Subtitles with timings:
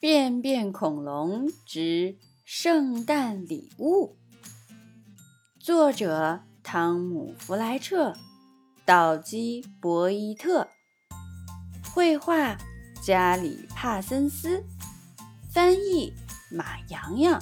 [0.00, 4.06] 便便恐龙之圣诞礼物》，
[5.58, 8.14] 作者汤姆·弗莱彻，
[8.86, 10.66] 岛基·博伊特，
[11.94, 12.56] 绘画
[13.04, 14.64] 加里·帕森斯，
[15.52, 16.10] 翻译
[16.50, 17.38] 马洋洋，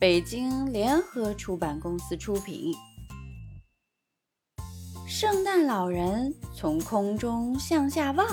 [0.00, 2.74] 北京联合出版公司出品。
[5.06, 8.26] 圣诞老人从空中向下望，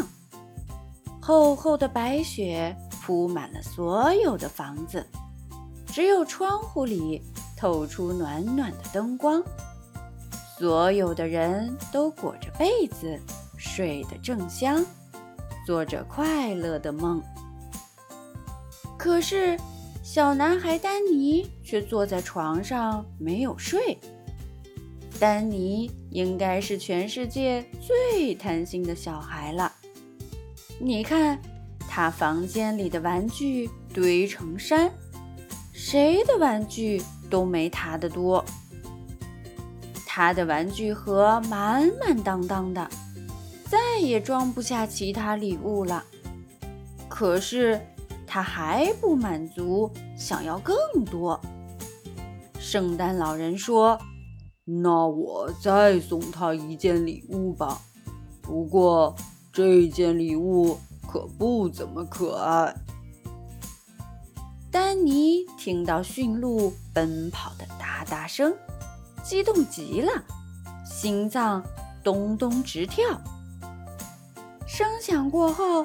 [1.22, 2.76] 厚厚的白雪
[3.10, 5.04] 铺满了所有的房子，
[5.88, 7.20] 只有窗户里
[7.58, 9.44] 透出暖暖的灯光。
[10.60, 13.20] 所有的人都裹着被子，
[13.58, 14.86] 睡得正香，
[15.66, 17.20] 做着快乐的梦。
[18.96, 19.60] 可是，
[20.04, 23.98] 小男孩丹尼却坐在床上没有睡。
[25.20, 29.74] 丹尼应该是全世界最贪心的小孩了。
[30.80, 31.42] 你看，
[32.00, 34.90] 他房间里的玩具堆成山，
[35.74, 38.42] 谁的玩具都没他的多。
[40.06, 42.90] 他的玩具盒满满当当的，
[43.66, 46.02] 再也装不下其他礼物了。
[47.10, 47.82] 可是
[48.26, 51.38] 他还不满足，想要更多。
[52.58, 54.00] 圣诞老人说。
[54.64, 57.82] 那我再送他一件礼物吧，
[58.42, 59.14] 不过
[59.52, 60.78] 这件礼物
[61.12, 62.76] 可不怎么可爱。
[64.70, 68.56] 丹尼听到驯鹿奔跑的哒哒声，
[69.24, 70.12] 激动极了，
[70.86, 71.64] 心脏
[72.04, 73.20] 咚咚直跳。
[74.68, 75.84] 声响过后，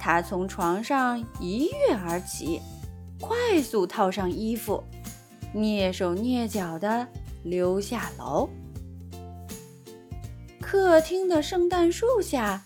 [0.00, 2.60] 他从床上一跃而起，
[3.20, 4.82] 快速套上衣服，
[5.54, 7.06] 蹑手蹑脚的。
[7.44, 8.48] 溜下楼，
[10.62, 12.64] 客厅的圣诞树下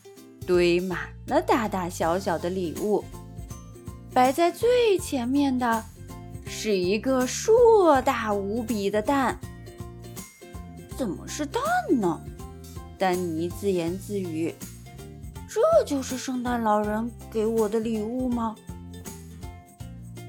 [0.48, 3.04] 堆满了大大小小的礼物。
[4.14, 5.84] 摆在最前面的
[6.46, 9.38] 是一个硕大无比的蛋。
[10.96, 11.62] 怎么是蛋
[12.00, 12.18] 呢？
[12.98, 14.54] 丹尼自言自语
[15.46, 18.56] ：“这就是圣诞老人给我的礼物吗？”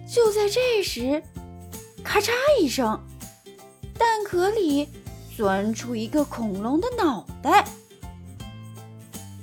[0.05, 1.23] 就在这时，
[2.03, 2.99] 咔嚓一声。
[3.97, 4.89] 蛋壳里
[5.35, 7.65] 钻出一个恐龙的脑袋，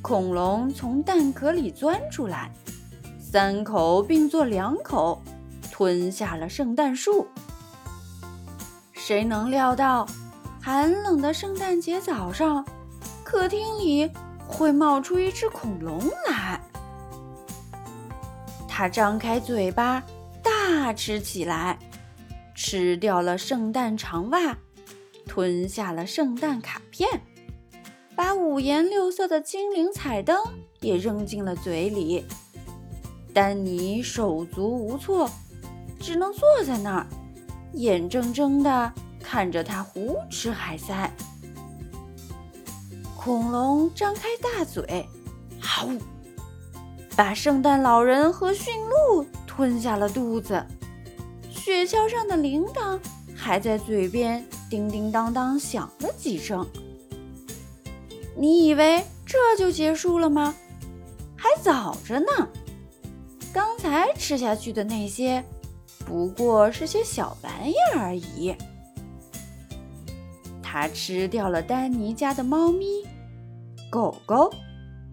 [0.06, 2.48] 恐龙从蛋壳里钻出来，
[3.18, 5.20] 三口并作两口，
[5.72, 7.26] 吞下了圣诞树。
[8.92, 10.06] 谁能料到，
[10.62, 12.64] 寒冷的圣诞节早上，
[13.24, 14.08] 客厅里
[14.46, 16.60] 会冒出一只恐龙来？
[18.68, 20.00] 它张开嘴巴，
[20.40, 21.76] 大吃起来。
[22.54, 24.56] 吃掉了圣诞长袜，
[25.26, 27.08] 吞下了圣诞卡片，
[28.16, 30.38] 把五颜六色的精灵彩灯
[30.80, 32.24] 也扔进了嘴里。
[33.34, 35.28] 丹尼手足无措，
[36.00, 37.06] 只能坐在那儿，
[37.74, 38.90] 眼睁睁地
[39.22, 41.10] 看着他胡吃海塞。
[43.14, 45.06] 恐龙张开大嘴，
[45.60, 45.86] 好，
[47.14, 50.64] 把圣诞老人和驯鹿吞下了肚子。
[51.50, 52.98] 雪橇上的铃铛
[53.34, 56.66] 还在嘴边叮叮当当响了几声。
[58.36, 60.54] 你以为这就结束了吗？
[61.36, 62.26] 还早着呢。
[63.52, 65.42] 刚才吃下去的那些，
[66.04, 68.54] 不过是些小玩意儿而已。
[70.62, 73.06] 他吃掉了丹尼家的猫咪、
[73.90, 74.52] 狗狗、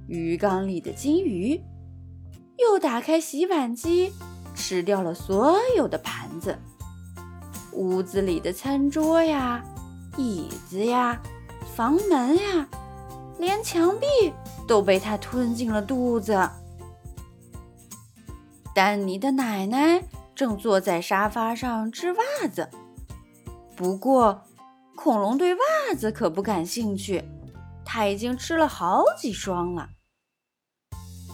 [0.07, 1.62] 鱼缸里的金鱼，
[2.57, 4.12] 又打开洗碗机。
[4.56, 6.57] 吃掉了所有的盘子，
[7.72, 9.63] 屋子里的餐桌呀、
[10.17, 11.19] 椅子呀、
[11.75, 12.67] 房门呀，
[13.43, 14.07] 连墙壁
[14.67, 16.49] 都被他吞进了肚子。
[18.73, 22.69] 丹尼的奶奶正坐在沙发上织袜子，
[23.75, 24.41] 不过
[24.95, 27.23] 恐龙对袜子可不感兴趣，
[27.85, 29.89] 他已经吃了好几双了。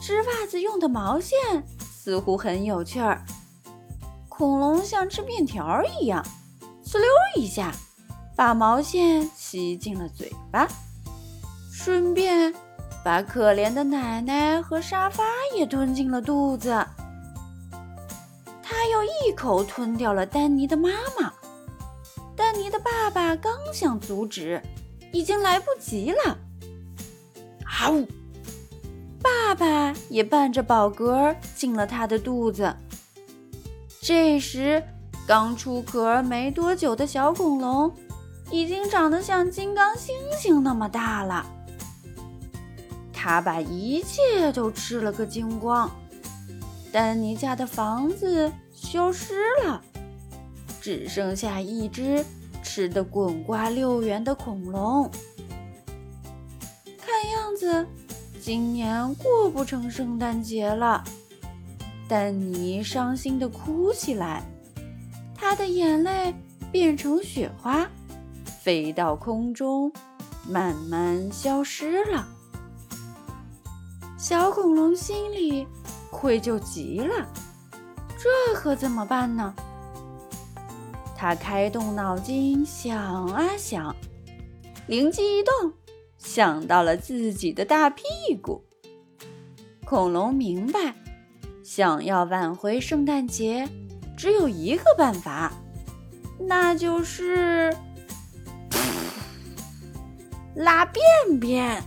[0.01, 1.37] 织袜子用的毛线。
[2.01, 3.23] 似乎很有趣儿，
[4.29, 6.25] 恐龙像吃面条一样，
[6.83, 7.75] 呲溜一下，
[8.35, 10.67] 把毛线吸进了嘴巴，
[11.81, 12.53] 顺便
[13.05, 15.23] 把可怜的奶奶和沙发
[15.55, 16.69] 也吞进了肚子。
[18.61, 21.31] 他又一口吞掉了丹尼的妈妈，
[22.35, 24.61] 丹尼的爸爸刚想阻止，
[25.13, 26.37] 已经来不及了。
[27.63, 28.05] 啊呜！
[29.23, 32.75] 爸爸也伴着饱嗝进了他的肚子。
[34.01, 34.83] 这时，
[35.25, 37.89] 刚出壳没多久的小恐龙
[38.51, 41.45] 已经长得像金刚猩猩那么大了。
[43.21, 45.91] 他把一切都吃了个精光。
[46.89, 49.35] 丹尼家的房子消失
[49.65, 49.81] 了，
[50.79, 52.25] 只剩下一只
[52.63, 55.11] 吃得滚瓜溜圆的恐龙。
[56.97, 57.85] 看样子，
[58.39, 61.03] 今年过不成圣诞节了。
[62.07, 64.41] 丹尼伤心地哭起来，
[65.35, 66.33] 他的眼泪
[66.71, 67.85] 变成雪花，
[68.45, 69.91] 飞到空中，
[70.47, 72.25] 慢慢消失了。
[74.29, 75.65] 小恐龙心里
[76.11, 77.27] 愧疚极了，
[78.15, 79.55] 这可怎么办呢？
[81.17, 83.95] 他开动脑筋想啊想，
[84.85, 85.73] 灵机一动，
[86.19, 88.03] 想到了自己的大屁
[88.39, 88.63] 股。
[89.83, 90.93] 恐龙明白，
[91.63, 93.67] 想要挽回圣诞节，
[94.15, 95.51] 只有一个办法，
[96.39, 97.75] 那就是
[100.53, 101.81] 拉便便。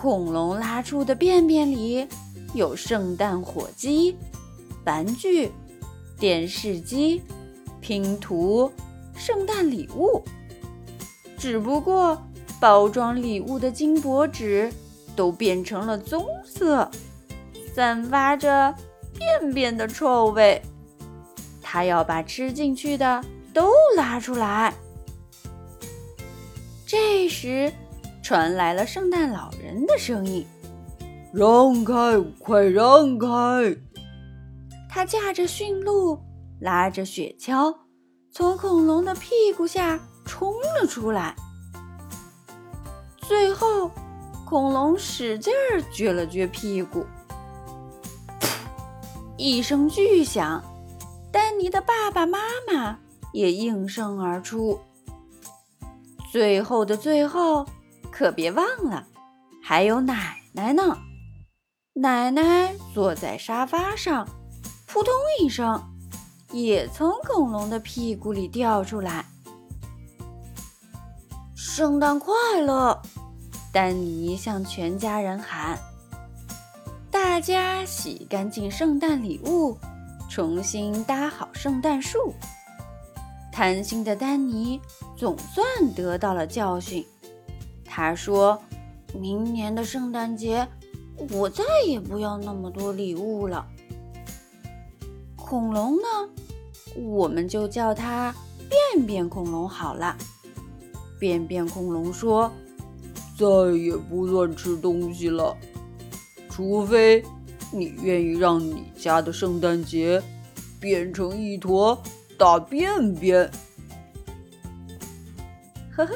[0.00, 2.08] 恐龙拉出的便便里
[2.54, 4.16] 有圣诞火鸡、
[4.86, 5.52] 玩具、
[6.18, 7.20] 电视机、
[7.82, 8.72] 拼图、
[9.14, 10.24] 圣诞礼物。
[11.36, 12.16] 只不过
[12.58, 14.72] 包装礼物的金箔纸
[15.14, 16.90] 都变成了棕色，
[17.74, 18.74] 散发着
[19.18, 20.62] 便便的臭味。
[21.60, 24.72] 他要把吃进去的都拉出来。
[26.86, 27.70] 这时。
[28.30, 30.46] 传来了圣诞老人的声音
[31.34, 33.26] ：“让开，快让开！”
[34.88, 36.16] 他驾着驯鹿，
[36.60, 37.74] 拉着雪橇，
[38.30, 41.34] 从恐龙的屁股下冲了出来。
[43.22, 43.90] 最后，
[44.46, 47.04] 恐龙使劲儿撅了撅屁股，
[49.36, 50.62] 一声巨响，
[51.32, 52.38] 丹尼的爸爸妈
[52.72, 52.96] 妈
[53.32, 54.78] 也应声而出。
[56.30, 57.66] 最后的最后。
[58.20, 59.06] 可别忘了，
[59.62, 60.98] 还有奶奶呢。
[61.94, 64.28] 奶奶坐在沙发上，
[64.86, 65.82] 扑通一声，
[66.52, 69.24] 也从恐龙的屁股里掉出来。
[71.54, 73.00] 圣诞快乐！
[73.72, 75.78] 丹尼向全家人喊。
[77.10, 79.78] 大家洗干净圣诞礼物，
[80.28, 82.34] 重新搭好圣诞树。
[83.50, 84.78] 贪心的丹尼
[85.16, 85.64] 总算
[85.94, 87.02] 得到了教训。
[87.92, 88.56] 他说
[89.18, 90.64] ：“明年的圣诞节，
[91.32, 93.66] 我再也不要那么多礼物了。”
[95.34, 96.08] 恐龙呢？
[96.94, 98.32] 我们就叫它
[98.94, 100.16] 便便恐龙好了。
[101.18, 102.50] 便便恐龙说
[103.36, 103.44] ：“再
[103.76, 105.56] 也不乱吃东西了，
[106.48, 107.24] 除非
[107.72, 110.22] 你愿意让你家的圣诞节
[110.78, 112.00] 变成一坨
[112.38, 113.50] 大便便。”
[115.90, 116.14] 呵呵。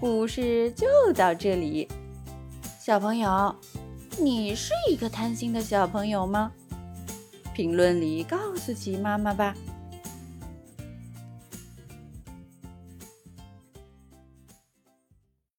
[0.00, 1.88] 故事就到这里，
[2.78, 3.52] 小朋友，
[4.20, 6.52] 你是一个贪心的小朋友吗？
[7.52, 9.52] 评论里告诉奇妈妈吧。